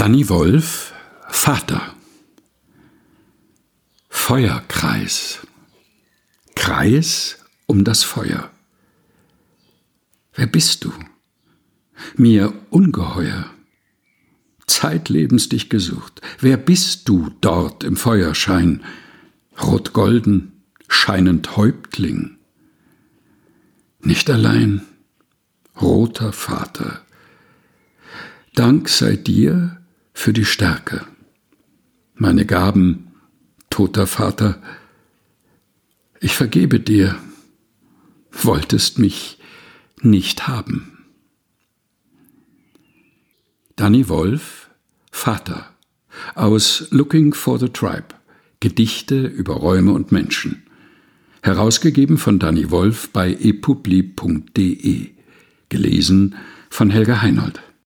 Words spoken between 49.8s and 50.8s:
und Menschen.